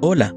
Hola 0.00 0.32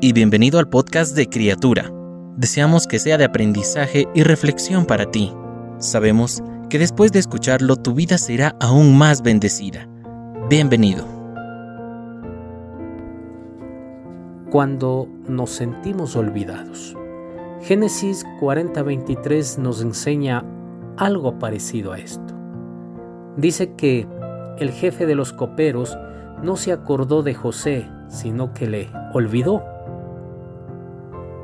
y 0.00 0.12
bienvenido 0.12 0.60
al 0.60 0.68
podcast 0.68 1.16
de 1.16 1.26
Criatura. 1.28 1.92
Deseamos 2.36 2.86
que 2.86 3.00
sea 3.00 3.18
de 3.18 3.24
aprendizaje 3.24 4.06
y 4.14 4.22
reflexión 4.22 4.86
para 4.86 5.10
ti. 5.10 5.32
Sabemos 5.78 6.44
que 6.68 6.78
después 6.78 7.10
de 7.10 7.18
escucharlo 7.18 7.74
tu 7.74 7.92
vida 7.92 8.18
será 8.18 8.54
aún 8.60 8.96
más 8.96 9.22
bendecida. 9.22 9.88
Bienvenido. 10.48 11.04
Cuando 14.48 15.08
nos 15.26 15.50
sentimos 15.50 16.14
olvidados. 16.14 16.96
Génesis 17.62 18.24
40:23 18.38 19.58
nos 19.58 19.82
enseña 19.82 20.44
algo 20.96 21.36
parecido 21.40 21.94
a 21.94 21.98
esto. 21.98 22.32
Dice 23.36 23.74
que 23.74 24.06
el 24.58 24.70
jefe 24.70 25.04
de 25.06 25.16
los 25.16 25.32
coperos 25.32 25.98
no 26.44 26.54
se 26.54 26.70
acordó 26.70 27.24
de 27.24 27.34
José, 27.34 27.90
sino 28.08 28.52
que 28.54 28.68
le 28.68 28.99
olvidó. 29.12 29.64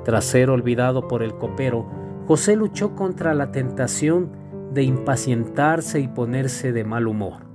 Tras 0.04 0.24
ser 0.24 0.50
olvidado 0.50 1.08
por 1.08 1.22
el 1.22 1.34
copero, 1.36 1.86
José 2.26 2.56
luchó 2.56 2.94
contra 2.94 3.34
la 3.34 3.52
tentación 3.52 4.30
de 4.72 4.82
impacientarse 4.82 6.00
y 6.00 6.08
ponerse 6.08 6.72
de 6.72 6.84
mal 6.84 7.06
humor. 7.06 7.46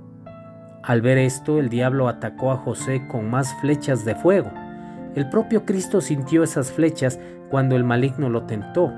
Al 0.82 1.00
ver 1.00 1.18
esto, 1.18 1.58
el 1.58 1.68
diablo 1.68 2.08
atacó 2.08 2.50
a 2.50 2.56
José 2.56 3.06
con 3.06 3.30
más 3.30 3.54
flechas 3.60 4.04
de 4.04 4.14
fuego. 4.14 4.50
El 5.14 5.28
propio 5.28 5.64
Cristo 5.64 6.00
sintió 6.00 6.42
esas 6.42 6.72
flechas 6.72 7.20
cuando 7.50 7.76
el 7.76 7.84
maligno 7.84 8.28
lo 8.28 8.44
tentó. 8.44 8.92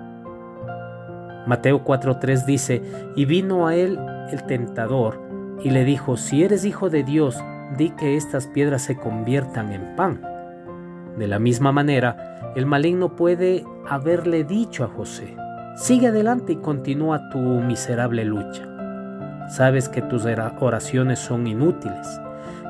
Mateo 1.46 1.84
4:3 1.84 2.46
dice, 2.46 2.82
y 3.16 3.24
vino 3.26 3.66
a 3.66 3.74
él 3.74 3.98
el 4.30 4.44
tentador 4.44 5.20
y 5.62 5.70
le 5.70 5.84
dijo, 5.84 6.16
si 6.16 6.42
eres 6.42 6.64
hijo 6.64 6.88
de 6.88 7.02
Dios, 7.02 7.42
di 7.76 7.90
que 7.90 8.16
estas 8.16 8.46
piedras 8.46 8.82
se 8.82 8.96
conviertan 8.96 9.72
en 9.72 9.96
pan. 9.96 10.33
De 11.16 11.26
la 11.28 11.38
misma 11.38 11.72
manera, 11.72 12.52
el 12.56 12.66
maligno 12.66 13.16
puede 13.16 13.64
haberle 13.88 14.44
dicho 14.44 14.84
a 14.84 14.88
José, 14.88 15.36
sigue 15.76 16.08
adelante 16.08 16.54
y 16.54 16.56
continúa 16.56 17.28
tu 17.30 17.38
miserable 17.38 18.24
lucha. 18.24 18.68
Sabes 19.48 19.88
que 19.88 20.02
tus 20.02 20.24
oraciones 20.24 21.18
son 21.18 21.46
inútiles. 21.46 22.20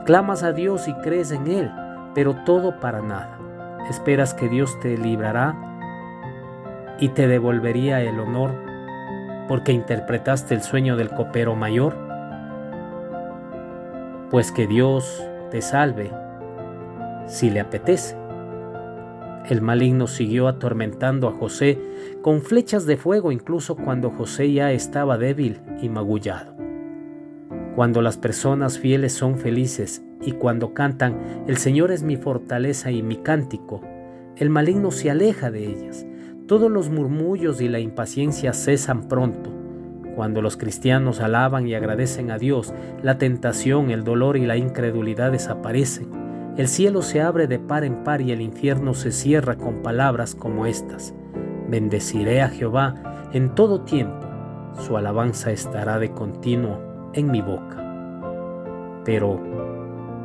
Clamas 0.04 0.42
a 0.42 0.52
Dios 0.52 0.88
y 0.88 0.94
crees 0.94 1.30
en 1.30 1.46
Él, 1.46 1.70
pero 2.14 2.34
todo 2.44 2.80
para 2.80 3.00
nada. 3.00 3.38
Esperas 3.88 4.34
que 4.34 4.48
Dios 4.48 4.78
te 4.80 4.98
librará 4.98 5.56
y 6.98 7.08
te 7.10 7.28
devolvería 7.28 8.02
el 8.02 8.18
honor 8.18 8.50
porque 9.48 9.72
interpretaste 9.72 10.54
el 10.54 10.62
sueño 10.62 10.96
del 10.96 11.10
copero 11.10 11.54
mayor 11.54 12.04
pues 14.34 14.50
que 14.50 14.66
Dios 14.66 15.22
te 15.52 15.62
salve 15.62 16.10
si 17.26 17.50
le 17.50 17.60
apetece. 17.60 18.23
El 19.48 19.60
maligno 19.60 20.06
siguió 20.06 20.48
atormentando 20.48 21.28
a 21.28 21.32
José 21.32 21.78
con 22.22 22.40
flechas 22.40 22.86
de 22.86 22.96
fuego 22.96 23.30
incluso 23.30 23.76
cuando 23.76 24.10
José 24.10 24.52
ya 24.52 24.72
estaba 24.72 25.18
débil 25.18 25.60
y 25.82 25.88
magullado. 25.88 26.56
Cuando 27.76 28.00
las 28.00 28.16
personas 28.16 28.78
fieles 28.78 29.12
son 29.12 29.38
felices 29.38 30.02
y 30.22 30.32
cuando 30.32 30.72
cantan 30.72 31.44
El 31.46 31.58
Señor 31.58 31.90
es 31.90 32.02
mi 32.02 32.16
fortaleza 32.16 32.90
y 32.90 33.02
mi 33.02 33.16
cántico, 33.16 33.82
el 34.36 34.48
maligno 34.48 34.90
se 34.90 35.10
aleja 35.10 35.50
de 35.50 35.66
ellas. 35.66 36.06
Todos 36.46 36.70
los 36.70 36.88
murmullos 36.88 37.60
y 37.60 37.68
la 37.68 37.80
impaciencia 37.80 38.52
cesan 38.52 39.08
pronto 39.08 39.54
cuando 40.14 40.42
los 40.42 40.56
cristianos 40.56 41.20
alaban 41.20 41.66
y 41.66 41.74
agradecen 41.74 42.30
a 42.30 42.38
Dios, 42.38 42.72
la 43.02 43.18
tentación, 43.18 43.90
el 43.90 44.04
dolor 44.04 44.36
y 44.36 44.46
la 44.46 44.56
incredulidad 44.56 45.32
desaparecen. 45.32 46.23
El 46.56 46.68
cielo 46.68 47.02
se 47.02 47.20
abre 47.20 47.48
de 47.48 47.58
par 47.58 47.82
en 47.82 48.04
par 48.04 48.20
y 48.20 48.30
el 48.30 48.40
infierno 48.40 48.94
se 48.94 49.10
cierra 49.10 49.56
con 49.56 49.82
palabras 49.82 50.36
como 50.36 50.66
estas. 50.66 51.12
Bendeciré 51.68 52.42
a 52.42 52.48
Jehová 52.48 52.94
en 53.32 53.56
todo 53.56 53.80
tiempo, 53.80 54.24
su 54.78 54.96
alabanza 54.96 55.50
estará 55.50 55.98
de 55.98 56.12
continuo 56.12 57.10
en 57.12 57.32
mi 57.32 57.42
boca. 57.42 57.82
Pero, 59.04 59.40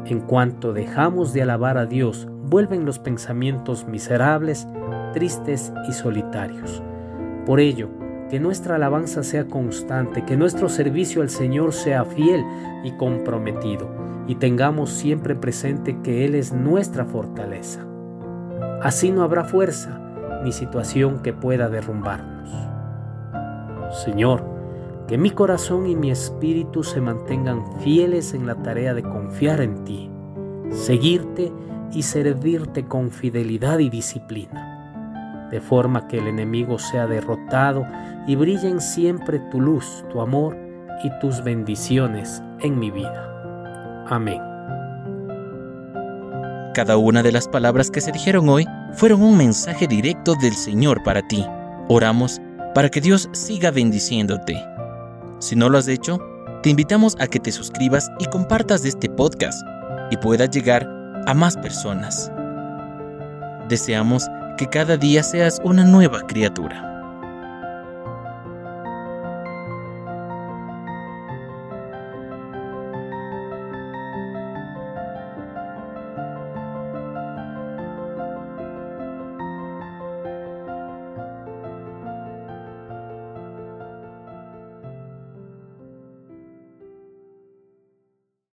en 0.06 0.20
cuanto 0.20 0.72
dejamos 0.72 1.34
de 1.34 1.42
alabar 1.42 1.80
a 1.80 1.88
Dios, 1.88 2.28
vuelven 2.44 2.86
los 2.86 3.00
pensamientos 3.00 3.88
miserables, 3.88 4.68
tristes 5.14 5.74
y 5.88 5.94
solitarios. 5.94 6.84
Por 7.48 7.59
ello, 7.59 7.90
que 8.30 8.40
nuestra 8.40 8.76
alabanza 8.76 9.24
sea 9.24 9.48
constante, 9.48 10.24
que 10.24 10.38
nuestro 10.38 10.70
servicio 10.70 11.22
al 11.22 11.30
Señor 11.30 11.74
sea 11.74 12.06
fiel 12.06 12.44
y 12.84 12.92
comprometido, 12.92 13.90
y 14.28 14.36
tengamos 14.36 14.92
siempre 14.92 15.36
presente 15.36 15.98
que 16.04 16.26
Él 16.26 16.36
es 16.36 16.54
nuestra 16.54 17.06
fortaleza. 17.06 17.86
Así 18.82 19.12
no 19.12 19.24
habrá 19.24 19.44
fuerza 19.44 20.00
ni 20.44 20.52
situación 20.52 21.22
que 21.22 21.34
pueda 21.34 21.70
derrumbarnos. 21.70 22.50
Señor, 24.06 24.44
que 25.08 25.18
mi 25.18 25.32
corazón 25.32 25.88
y 25.88 25.96
mi 25.96 26.12
espíritu 26.12 26.84
se 26.84 27.02
mantengan 27.02 27.64
fieles 27.80 28.36
en 28.36 28.46
la 28.46 28.56
tarea 28.56 28.94
de 28.94 29.02
confiar 29.02 29.60
en 29.60 29.84
ti, 29.84 30.12
seguirte 30.70 31.52
y 31.92 32.04
servirte 32.04 32.86
con 32.86 33.10
fidelidad 33.10 33.80
y 33.80 33.90
disciplina 33.90 34.79
de 35.52 35.62
forma 35.62 36.08
que 36.08 36.18
el 36.18 36.28
enemigo 36.28 36.80
sea 36.80 37.08
derrotado 37.08 37.86
y 38.28 38.36
brillen 38.36 38.82
siempre 38.82 39.40
tu 39.52 39.60
luz, 39.60 40.06
tu 40.12 40.22
amor 40.22 40.58
y 41.04 41.10
tus 41.20 41.44
bendiciones 41.44 42.42
en 42.60 42.78
mi 42.78 42.92
vida. 42.92 44.06
Amén. 44.08 44.42
Cada 46.74 46.98
una 46.98 47.24
de 47.24 47.32
las 47.32 47.48
palabras 47.48 47.90
que 47.90 48.02
se 48.02 48.12
dijeron 48.12 48.48
hoy 48.48 48.66
fueron 48.94 49.22
un 49.22 49.38
mensaje 49.38 49.88
directo 49.88 50.36
del 50.36 50.54
Señor 50.54 51.04
para 51.04 51.28
ti. 51.28 51.46
Oramos 51.88 52.40
para 52.74 52.90
que 52.90 53.02
Dios 53.02 53.30
siga 53.31 53.72
bendiciéndote. 53.72 54.56
Si 55.40 55.56
no 55.56 55.70
lo 55.70 55.78
has 55.78 55.88
hecho, 55.88 56.20
te 56.62 56.70
invitamos 56.70 57.16
a 57.20 57.28
que 57.28 57.40
te 57.40 57.52
suscribas 57.52 58.12
y 58.20 58.26
compartas 58.26 58.86
este 58.86 59.10
podcast 59.10 59.62
y 60.12 60.18
pueda 60.18 60.46
llegar 60.46 60.88
a 61.26 61.34
más 61.34 61.58
personas. 61.58 62.31
Deseamos 63.68 64.28
que 64.59 64.68
cada 64.68 64.97
día 64.97 65.24
seas 65.24 65.62
una 65.64 65.86
nueva 65.86 66.20
criatura. 66.28 66.89